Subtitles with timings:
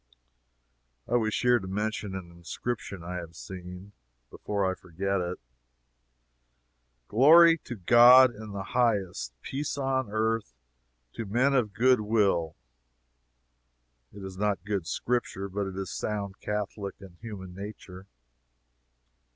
[1.07, 3.91] I wish here to mention an inscription I have seen,
[4.31, 5.39] before I forget it:
[7.07, 10.55] "Glory to God in the highest, peace on earth
[11.13, 12.55] TO MEN OF GOOD WILL!"
[14.11, 18.07] It is not good scripture, but it is sound Catholic and human nature.